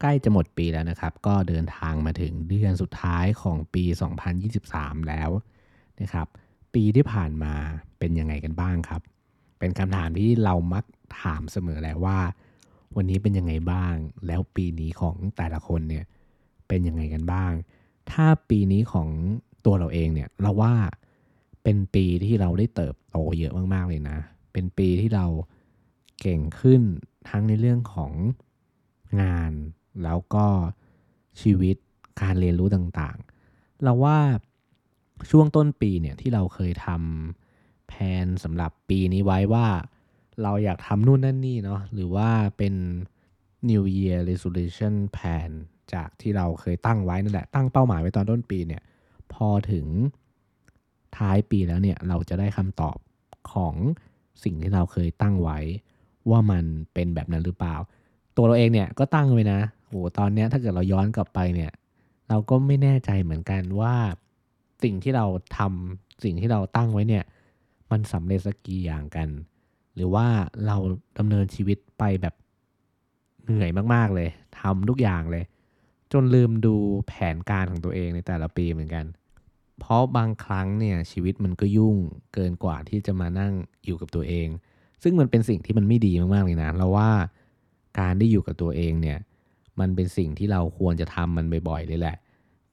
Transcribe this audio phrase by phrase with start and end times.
[0.00, 3.84] ใกล้จะหมดปีแล้วนะครับ ก็เดินทางมาถึงเดือนสุดท้ายของปี
[4.46, 5.30] 2023 แล้ว
[6.00, 6.26] นะครับ
[6.74, 7.54] ปีที่ผ่านมา
[7.98, 9.02] เป็นยังไงกันบ้างครับ
[9.58, 10.84] เป็นคำถามที่เรามัก
[11.22, 12.18] ถามเสมอแหละว่า
[12.96, 13.94] วันนี้เป็นยังไงบ้าง
[14.26, 16.04] แล้วปีนี้ของแต่ละคนเนี่ย
[16.68, 17.52] เป็นยังไงกันบ้าง
[18.10, 19.08] ถ้าปีนี้ของ
[19.64, 20.74] ตัวเราเองเนี่ยเราว่า
[21.62, 24.18] เป็นปีที่เราได้เติบโตเยอะมากๆเลยนะ
[24.52, 25.26] เป็นปีที่เรา
[26.20, 26.82] เก่งขึ้น
[27.28, 28.12] ทั้งในเรื่องของ
[29.20, 29.52] งาน
[30.04, 30.46] แล้วก็
[31.40, 31.76] ชีวิต
[32.20, 34.18] การเรียนรู้ต่างๆ เราว่า
[35.30, 37.92] ช่วงต้นปีเนี่ยที่เราเคยทำแผ
[38.24, 39.66] นสำหรับปีนี้ไว้ว่า
[40.42, 42.74] เราอยากทำนู่นนั่นนี่เนาะหรือว่าเป็น
[43.70, 45.50] New Year Resolution Plan
[45.92, 48.82] จากที่เราเคยตั้งไว้นั่นแหละ ตั้งเป้าหมายไว้ตอนต้นปีเนี่ย
[49.32, 49.86] พอถึง
[51.16, 52.98] ท้ายปีแล้วเนี่ย เราจะได้คำตอบ
[53.52, 53.74] ของ
[54.44, 55.58] สิ่งที่เราเคยตั้งไว้
[56.30, 56.64] ว่ามัน
[56.94, 57.76] เป็นแบบนั้นหรือเปล่า
[58.36, 61.72] ตัวเราเองเนี่ยก็ตั้งไว้นะ โหตอนเนี้ยถ้าเกิดเราย้อนกลับไปเนี่ย
[62.28, 63.94] เราก็ไม่แน่ใจเหมือนกันว่า
[64.82, 65.26] สิ่งที่เรา
[65.56, 67.24] ทำสิ่งที่เราตั้งไว้เนี่ย
[67.90, 69.28] มันสำเร็จสักกี่อย่างกัน
[69.94, 70.26] หรือว่า
[70.66, 70.76] เรา
[71.18, 72.34] ดำเนินชีวิตไปแบบ
[73.44, 74.28] เหนื่อยมากๆเลย
[74.60, 75.44] ทำทุกอย่างเลย
[76.12, 76.74] จนลืมดู
[77.06, 79.04] แผนการของตัวเองในแต่ละปีเหมือนกัน
[79.78, 81.96] เพราะบางครั้งเนี่ยชีวิตมันก็ยุ่ง
[82.34, 83.52] เกินกว่าที่จะมานั่ง
[83.84, 84.48] อยู่กับตัวเอง
[85.02, 87.10] ซึ่งมันเป็นสิ่งที่มันไม่ดีมากๆเลยนะเราว่า
[87.98, 89.18] การได้อยู่กับตัวเองเนี่ย
[89.80, 92.16] มันเป็นสิ่งที่เราควรจะทำมันบ่อยๆเลยแหละ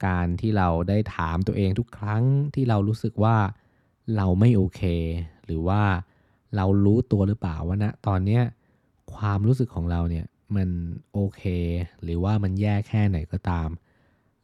[0.05, 2.23] การที่เราได้ถามตัวเองทุกครั้ง
[2.55, 3.37] ที่เรารู้สึกว่า
[4.15, 4.81] เราไม่โอเค
[5.45, 5.81] หรือว่า
[6.55, 8.43] เรารู้ตัวหรือเปล่าว่านะตอนเนี้ย
[9.15, 10.25] ความรู้สึกของเราเนี่ย
[10.55, 10.69] มัน
[11.13, 11.43] โอเค
[12.03, 13.69] หรือว่ามันแย่แค่ไหนก็ตาม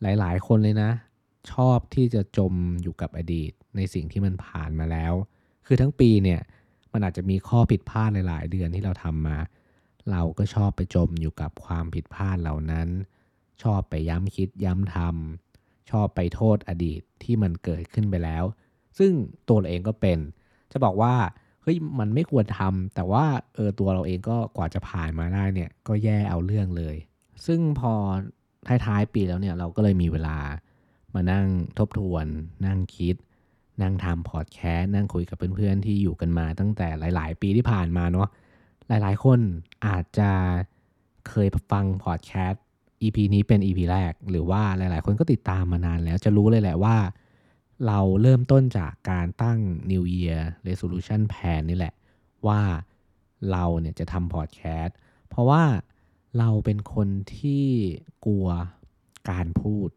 [0.01, 0.91] หลายๆ คนเลยนะ
[1.51, 2.53] ชอบที่จะจม
[2.83, 5.13] อยู่กับอดีต ในสิ่งที่มันผ่านมาแล้ว
[5.65, 6.41] คือทั้งปีเนี่ย
[6.93, 9.37] มันอาจจะมีข้อผิดพลาดหลาย ๆ เดือนที่เราทำมา
[10.11, 12.87] เราก็ชอบไปจมอยู่กับความผิดพลาดเหล่านั้น
[13.63, 18.43] ชอบไปย้ำคิดย้ำทำชอบไปโทษอดีตที่มันเกิดขึ้นไปแล้ว
[18.97, 19.11] ซึ่ง
[19.47, 20.19] ตัวเราเองก็เป็น
[20.71, 21.15] จะบอกว่า
[21.63, 23.25] เฮ้ยมันไม่ควรทำแต่ว่า
[23.55, 26.95] เออตัวเราเองก็กว่าจะผ่านมาได้เนี่ยก็แย่เอาเรื่องเลย
[27.45, 27.93] ซึ่งพอ
[28.67, 30.37] ท้ายๆปีแล้วเนี่ยเราก็เลยมีเวลา
[31.13, 31.45] มานั่ง
[31.77, 32.25] ทบทวน
[32.65, 33.15] นั่งคิด
[33.81, 38.27] นั่งทำพอดแคสต์นั่งคุยกับเพื่อนๆที่อยู่กันมาตั้งแต่หลาย ๆ ปีที่ผ่านมาเนาะ
[38.91, 39.39] หลายๆ คน
[39.85, 40.31] อาจจะ
[41.27, 42.63] เคยฟังพอดแคสต์
[43.03, 46.97] EP นี้เป็น EP แรก หรือว่าหลาย ๆ คนก็ติดตามมานานแล้วจะรู้เลยแหละว่า
[47.87, 49.59] เราเริ่มต้นจากการตั้ง
[49.91, 51.93] New Year Resolution Plan นี่แหละ
[52.47, 52.61] ว่า
[53.51, 54.97] เราเนี่ยจะทำพอดแคสต์
[55.29, 55.63] เพราะว่า
[56.37, 57.65] เราเป็นคนที่
[58.25, 58.47] กลัว
[59.29, 59.89] การพูด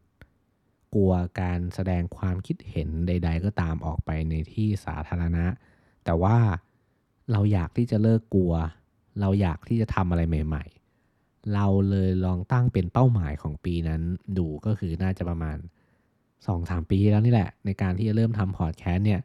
[0.95, 5.47] กลัวการแสดงความคิดเห็นใด ๆ ก็ตามออกไปในที่สาธารณะ
[6.05, 6.39] แต่ว่า
[7.33, 8.55] เราอยากที่จะเลิกกลัว
[9.21, 10.65] เราอยากที่จะทำอะไรใหม่
[11.09, 14.03] ๆ เราเลยลองตั้งเป็นเป้าหมายของปีนั้น
[14.39, 15.59] ดูก็คือน่าจะประมาณ
[16.25, 19.21] 2-3 ปีแล้วนี่แหละ ในการที่จะเริ่มทำพอดแคสต์เนี่ย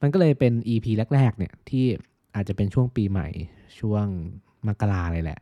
[0.00, 1.86] มันก็เลยเป็น EP แรก ๆ เนี่ยที่
[2.34, 3.28] อาจจะเป็นช่วงปีใหม่
[3.78, 4.06] ช่วง
[4.66, 5.40] มกราเลยแหละ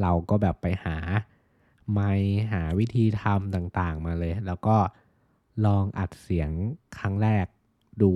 [0.00, 0.96] เราก็แบบไปหา
[1.92, 2.12] ไม่
[2.52, 4.76] หาวิธีทำต่างๆมาเลย แล้วก็
[5.66, 6.50] ลองอัดเสียง
[6.98, 7.46] ครั้งแรก
[8.02, 8.12] ดู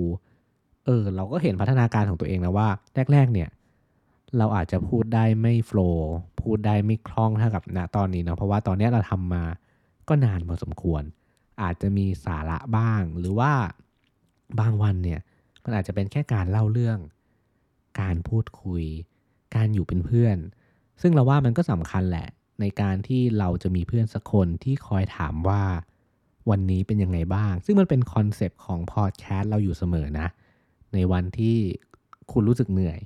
[0.85, 2.67] เออ เราก็เห็นพัฒนาการของตัวเองนะว่า
[3.13, 3.49] แรก ๆ เนี่ย
[4.37, 6.09] เราอาจจะพูดได้ไม่โฟล์
[6.41, 9.43] พูดได้ไม่คล่องเท่ากับณตอนนี้เนาะเพราะว่าตอนนี้เราทำมา
[10.07, 11.03] ก็นานพอสมควร
[11.61, 13.51] อาจจะมีสาระบ้าง หรือว่า
[14.59, 15.19] บางวันเนี่ย
[15.63, 16.99] มันอาจจะเป็นแค่การเล่าเรื่อง
[18.01, 18.83] การพูดคุย
[19.55, 20.37] การอยู่เป็นเพื่อน
[21.01, 22.27] ซึ่งเราว่ามันก็สำคัญแหละ
[22.61, 25.63] ในการที่เราจะมีเพื่อนสักคนที่คอยถามว่า
[26.49, 30.27] วันนี้เป็นยังไงบ้าง ซึ่งมันเป็น concept ของพอดแคสต์เราอยู่เสมอนะ
[30.93, 31.57] ในวันที่
[32.31, 32.99] คุณรู้สึกเหนื่อย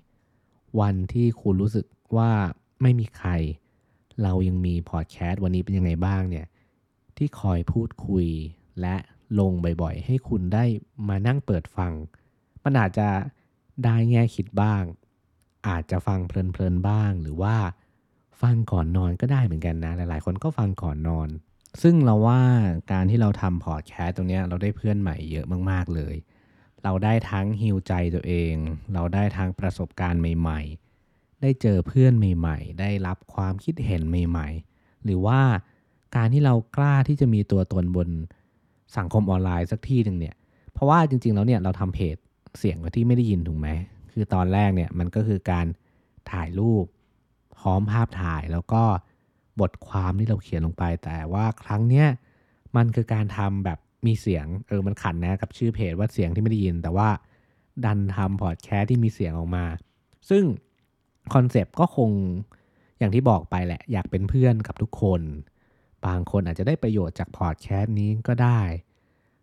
[0.80, 1.86] วันที่คุณรู้สึก
[2.18, 2.32] ว่า
[2.82, 3.30] ไม่มีใคร
[4.24, 6.48] เรายังมีพอดแคสต์วันนี้เป็นยังไงบ้างเนี่ย
[7.18, 8.28] ที่คอยพูดคุย
[8.82, 8.96] และ
[9.40, 10.66] ลงบ่อยๆ ให้คุณได้
[11.10, 11.94] มานั่งเปิดฟัง
[12.64, 13.10] มันอาจจะ
[13.84, 14.84] ได้แง่คิดบ้าง
[15.68, 17.56] อาจจะฟังเพลินๆบ้าง หรือว่า
[18.42, 21.30] ฟังก่อนนอนก็ได้เหมือนกันนะ หลายๆ คนก็ฟังก่อนนอน
[21.82, 22.42] ซึ่งเราว่า
[22.92, 26.16] การที่เราทำพอดแคสต์ตรงนี้เราได้เพื่อนใหม่เยอะมากๆเลย
[26.84, 28.54] เราได้ทั้งฮิวใจตัวเอง
[28.94, 30.62] เราได้ทั้งประสบการณ์ใหม่
[31.02, 34.48] ๆ ได้เจอเพื่อนใหม่ ๆ ได้รับความคิดเห็นใหม่
[34.78, 35.42] ๆ หรือว่า
[36.16, 38.10] การที่เรากล้าที่จะมีตัวตนบน
[38.98, 40.36] สังคมออนไลน์สักที่หนึ่งเนี่ย
[40.74, 42.16] เพราะว่าจริง ๆ แล้วเนี่ยเราทำเพจ
[42.60, 43.68] เสียงที่ไม่ได้ยินถูกไหม
[44.12, 45.66] คือตอนแรกเนี่ยมันก็คือการ
[46.32, 46.86] ถ่ายรูป
[47.58, 48.84] พร้อมภาพถ่ายแล้วก็
[49.62, 52.08] บทความที่เราเขียนลงไปแต่ว่าครั้งเนี้ย
[52.76, 57.10] มันคือการทำแบบ มีเสียงเออมันขันนะกับชื่อเพจว่าเสียงที่ไม่ได้ยิน แต่ว่า
[57.86, 59.66] ดันทำพอดแคสที่มีเสียงออกมา
[60.30, 60.44] ซึ่ง
[61.34, 62.10] คอนเซปต์ก็คง
[63.00, 65.22] อย่างที่บอกไปแหละ อยากเป็นเพื่อนกับทุกคน
[66.06, 68.62] บางคนอาจจะได้ประโยชน์จากพอดแคสต์นี้ก็ได้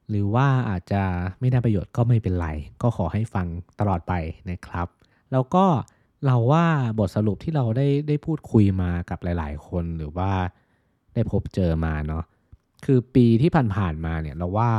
[0.09, 1.03] หรือว่าอาจจะ
[1.41, 2.49] ไม่ได้ประโยชน์ก็ไม่เป็นไร
[2.83, 3.47] ก็ขอให้ฟัง
[3.81, 4.13] ตลอดไป
[4.51, 4.89] นะครับ
[5.33, 5.65] แล้วก็
[6.27, 6.67] เราว่า
[6.99, 10.31] บทสรุปที่เราได้ได้พูดคุยมากับหลาย ๆ คนหรือว่า
[11.15, 12.25] ได้พบเจอมาเนาะ
[12.85, 14.71] คือปีที่ผ่านๆมาเนี่ยเราว่า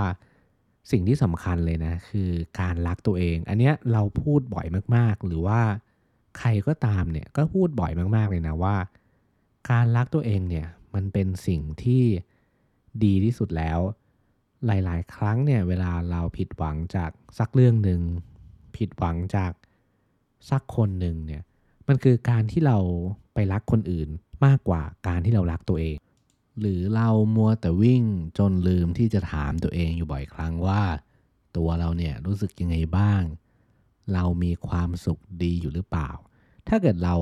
[0.92, 5.62] สิ่งที่สำคัญเลยนะ คือการรักตัวเอง อันเนี้ยเราพูดบ่อยมากๆ หรือว่า
[6.40, 8.76] ใครก็ตามเนี่ยก็พูดบ่อยมากๆเลยนะว่า
[9.72, 12.04] การรักตัวเองเนี่ยมันเป็นสิ่งที่
[13.04, 13.80] ดีที่สุดแล้ว
[14.66, 18.02] หลายๆ ครั้งเนี่ยเวลาเราผิดหวังจากสักเรื่องหนึ่ง
[18.78, 19.52] ผิดหวังจาก
[20.50, 21.42] สักคนหนึ่งเนี่ย
[21.88, 22.78] มันคือการที่เรา
[23.34, 24.10] ไปรักคนอื่น
[24.46, 25.96] มากกว่าการที่เรารักตัวเอง
[26.60, 28.04] หรือเรามัวแต่วิ่ง
[28.38, 30.82] จนลืมที่จะถามตัวเองอยู่บ่อยครั้งว่า
[31.58, 33.24] ตัวเราเนี่ยรู้สึกยังไงบ้าง
[34.14, 36.10] เรามีความสุขดีอยู่หรือเปล่า
[36.68, 37.16] ถ้าเกิดเรา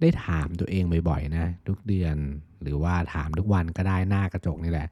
[0.00, 2.16] ได้ถามตัวเองบ่อยๆนะ ทุกเดือน
[2.62, 4.88] หรือว่าถามทุกวันก็ได้หน้ากระจกนี่แหละ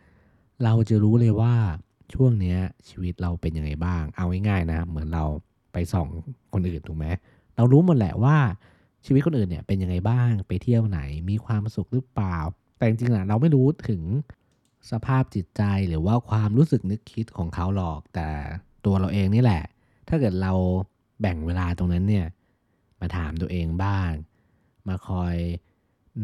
[0.65, 1.55] เราจะรู้เลยว่า
[2.15, 2.57] ช่วงนี้
[2.89, 5.25] ชีวิตเราเป็นยังไงบ้าง เอาง่ายๆนะ เหมือนเรา
[5.73, 6.09] ไปส่อง
[6.53, 7.07] คนอื่นถูกไหม
[7.57, 8.37] เรารู้หมดแหละว่า
[9.07, 12.39] ชีวิตคนอื่นเนี่ยเป็นยังไงบ้างไปเที่ยวไหนมีความสุขหรือเปล่า
[12.77, 14.03] แต่จริงๆอะเราไม่รู้ถึง
[14.91, 18.29] สภาพจิตใจหรือว่าความรู้สึกนึกคิดของเขาหรอก แต่
[18.85, 19.65] ตัวเราเองนี่แหละ
[20.09, 20.53] ถ้าเกิดเรา
[21.21, 22.27] แบ่งเวลาตรงนั้นเนี่ย
[23.01, 24.11] มาถามตัวเองบ้าง
[24.89, 25.37] มาคอย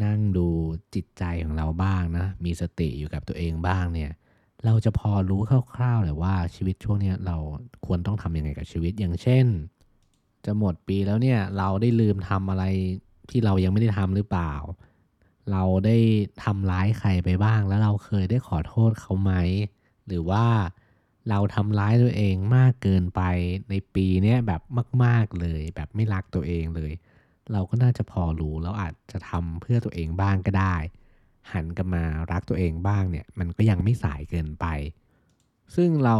[0.03, 0.47] นั่งดู
[0.95, 4.11] จิตใจของเราบ้างนะ มีสติอยู่กับตัวเองบ้างเนี่ย
[4.65, 5.41] เราจะพอรู้
[5.75, 7.37] คร่าวๆเลยว่าชีวิตช่วงนี้เรา
[7.85, 9.45] ควรต้องทำยังไงกับชีวิตอย่างเช่น
[10.45, 12.63] จะหมดปีแล้วเนี่ยเราได้ลืมทำอะไร
[13.29, 14.53] ที่เรายังไม่ได้ทำหรือเปล่า
[15.51, 15.97] เราได้
[16.43, 19.31] ทำร้ายใครไปบ้าง แล้วเราเคยได้ขอโทษเขาไหม
[20.07, 20.45] หรือว่า
[21.29, 23.21] เราทำร้ายตัวเองมากเกินไป
[23.69, 24.61] ในปีนี้แบบ
[25.03, 26.91] มาก ๆเลย แบบไม่รักตัวเองเลย
[27.51, 30.75] เราก็น่าจะพอรู้แล้วอาจจะทำเพื่อตัวเองบ้างก็ได้
[31.51, 34.65] หันกลับมารักตัวเองบ้างเนี่ยมันก็ยังไม่สายเกินไป
[35.75, 36.17] ซึ่งเรา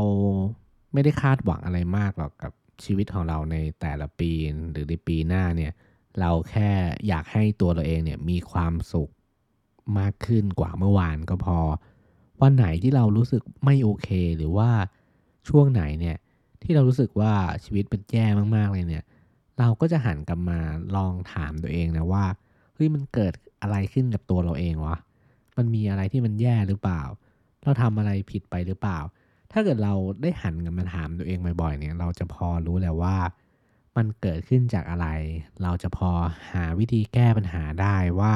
[0.93, 2.53] ไม่ได้คาดหวังอะไรมากหรอกกับ
[2.83, 4.31] ชีวิตของเราในแต่ละปี
[4.71, 5.71] หรือในปีหน้าเนี่ย
[6.19, 6.69] เราแค่
[7.07, 9.09] อยากให้ตัวเราเองเนี่ยมีความสุข
[9.99, 11.57] มากขึ้นกว่าเมื่อวานก็พอ
[12.41, 14.69] วันไหนที่เรารู้สึกไม่โอเค หรือว่า
[15.49, 16.17] ช่วงไหนเนี่ย
[16.63, 17.33] ที่เรารู้สึกว่า
[17.63, 18.25] ชีวิตมันแย่
[18.55, 19.03] มากๆเลยเนี่ย
[19.59, 20.59] เราก็จะหันกลับมา
[20.95, 22.25] ลองถามตัวเองนะว่า
[22.73, 24.97] เฮ้ยมันเกิดอะไรขึ้นกับตัวเราเองวะ
[25.57, 27.01] มันมีอะไรที่มันแย่หรือเปล่า
[27.63, 28.99] เราทำอะไรผิดไปหรือเปล่า
[29.51, 33.17] ถ้าเกิดเราได้หันกลับมาถามตัวเองบ่อยๆเนี่ย เราจะพอรู้แล้วว่า
[33.95, 35.07] มันเกิดขึ้นจากอะไร
[35.61, 36.09] เราจะพอ
[36.51, 38.33] หาวิธีแก้ปัญหาได้ว่า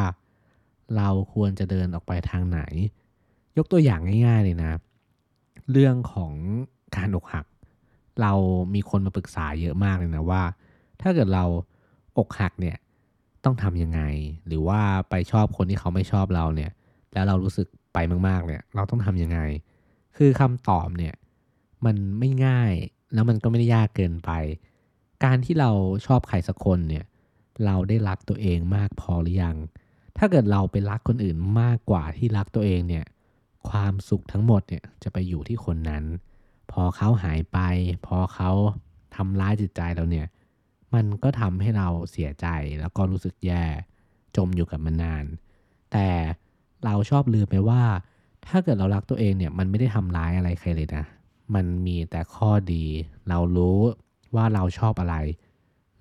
[0.98, 2.62] เราควรจะเดินออกไปทางไหน
[3.58, 4.72] ยกตัวอย่างง่าย ๆ เลยนะ
[5.72, 6.34] เรื่องของ
[6.96, 7.46] การอกหัก
[8.22, 8.34] เรา
[8.74, 10.44] มีคนมาปรึกษาเยอะมากเลยนะว่า
[11.02, 11.46] ถ้าเกิดเรา
[12.18, 12.78] อกหักเนี่ย
[13.44, 14.02] ต้องทำยังไง
[14.48, 16.72] หรือว่าไปชอบคนที่เขาไม่ชอบเราเนี่ย
[17.14, 19.40] แล้วเรารู้สึกไปมากๆเนี่ย เราต้องทำยังไง
[20.18, 21.16] คือคำตอบเนี่ย
[21.86, 22.74] มันไม่ง่าย
[23.14, 24.32] แล้วมันก็ไม่ได้ยากเกินไป
[25.24, 25.72] การที่เรา
[26.06, 27.06] ชอบใครสักคนเนี่ย
[27.66, 29.58] เราได้รักตัวเองมากพอหรือยัง
[30.18, 33.06] ถ้าเกิดเราไปรักคนอื่นมากกว่าที่รักตัวเองเนี่ย
[33.70, 36.04] ความสุขทั้งหมดเนี่ยจะไปอยู่ที่คนนั้น
[36.72, 37.60] พอเขาหายไป
[38.06, 38.52] พอเขา
[39.16, 40.28] ทำร้ายจิตใจเราเนี่ย
[40.94, 42.48] มันก็ทำให้เราเสียใจ
[42.80, 43.64] แล้วก็รู้สึกแย่
[44.36, 45.26] จมอยู่กับมันนาน
[45.92, 46.10] แต่
[46.86, 47.84] เราชอบลืมไปว่า
[48.48, 51.06] ถ้าเกิดเรารักตัวเองเนี่ย มันไม่ได้ทำร้ายอะไรใครเลยนะ
[51.56, 52.86] มันมีแต่ข้อดี
[53.30, 53.80] เรารู้
[54.36, 55.16] ว่าเราชอบอะไร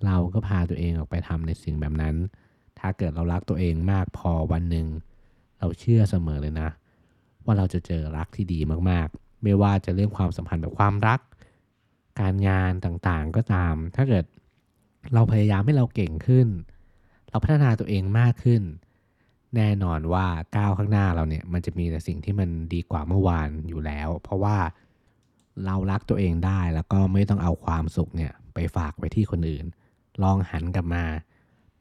[0.04, 2.14] เราก็พาตัวเองออกไปทำในสิ่งแบบนั้น
[2.78, 4.86] ถ้าเกิดเรารักตัวเองมากพอวันหนึ่ง
[5.58, 6.68] เราเชื่อเสมอเลยนะ
[7.44, 8.58] ว่าเราจะเจอรักที่ดี
[8.90, 11.20] มากๆ ไม่ว่าจะเรื่องความสัมพันธ์แบบความรัก
[12.20, 14.24] การงานต่างๆก็ตาม ถ้าเกิด
[15.14, 16.48] เราพยายามให้เราเก่งขึ้น
[17.30, 18.62] เราพัฒนาตัวเองมากขึ้น
[19.56, 24.56] แน่นอนว่าก้าวข้างหน้าเราเนี่ยมันจะมีแต่สิ่งที่มันดีกว่าเมื่อวานอยู่แล้ว เพราะว่า
[25.64, 29.64] เรารักตัวเองได้แล้วก็ไม่ต้องเอาความสุขเนี่ยไปฝากไว้ที่คนอื่น
[30.22, 31.04] ลองหันกลับมา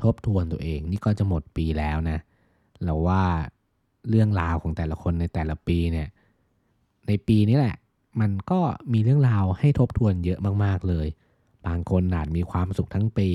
[0.01, 2.17] ทบทวนตัวเอง นี่ก็จะหมดปีแล้วนะ
[2.83, 3.23] เราว่า
[4.09, 6.07] เรื่องราวของแต่ละคนในแต่ละปีเนี่ย
[7.07, 7.75] ในปีนี้แหละ
[8.21, 8.59] มันก็
[8.93, 11.07] มีเรื่องราวให้ทบทวนเยอะมากๆเลย
[11.67, 13.29] บางคนอาจมีความสุขทั้งปี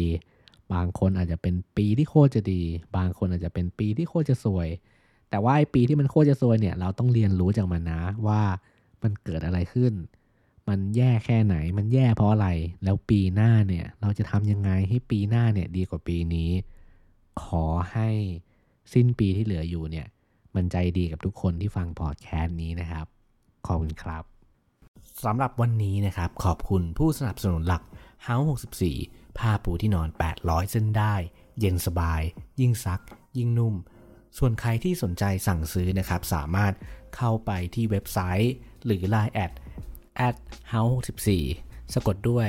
[0.73, 2.63] บางคนอาจจะเป็นปีที่โคตรจะดี
[2.97, 4.69] บางคนอาจจะเป็นปีที่โคตรจะสวย
[5.31, 8.43] แต่ว่าไอปีที่มันโคตรจะซวยเนี่ย เราต้องเรียนรู้จากมันนะว่า
[9.03, 9.93] มันเกิดอะไรขึ้น
[10.69, 12.49] มันแย่แค่ไหน มันแย่เพราะอะไร
[12.85, 16.51] แล้วปีหน้าเนี่ย เราจะทำยังไงให้ปีหน้าเนี่ยดีกว่าปีนี้
[17.43, 18.09] ขอให้
[18.93, 20.07] สิ้นปีที่เหลืออยู่เนี่ย
[20.55, 23.07] มันใจดีกับทุกคนที่ฟังพอดแคสต์นี้นะครับ
[23.67, 24.25] ขอบคุณครับ
[25.25, 27.83] สำหรับวันนี้นะครับ ขอบคุณผู้สนับสนุนหลัก
[28.27, 28.47] House
[28.91, 30.09] 64 ผ้าปูที่นอน
[30.41, 31.15] 800 เส้นได้
[31.61, 32.23] เย็นสบาย
[32.61, 33.01] ยิ่งซัก
[33.39, 33.75] ยิ่งนุ่ม
[34.39, 36.73] ส่วนใครที่สนใจสั่งซื้อนะครับ สามารถ
[37.17, 39.53] เข้าไปที่เว็บไซต์ หรือ Line add
[40.29, 40.37] at
[40.73, 40.95] haus
[41.47, 42.49] 64 สะกดด้วย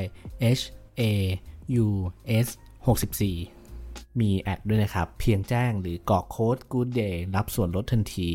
[0.59, 0.63] h
[1.01, 1.03] a
[1.83, 1.87] u
[2.45, 2.47] s
[2.87, 8.29] 64 มี at ด้วยนะครับ เพียงแจ้งหรือกรอกโค้ด good day รับส่วนลดทันที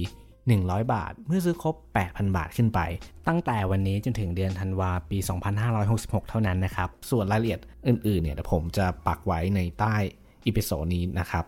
[0.44, 1.74] 100 บาท เมื่อซื้อครบ
[2.06, 2.80] 8,000 บาทขึ้นไป
[3.28, 5.18] ตั้งแต่วันนี้จนถึงเดือนธันวาปี
[5.74, 9.94] 2566 เท่านั้นนะครับ ส่วนรายละเอียดอื่นๆเนี่ยเดี๋ยวผมจะปักไว้ในใต้
[10.46, 11.44] episode นี้นะครับ